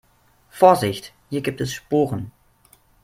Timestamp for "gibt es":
1.43-1.73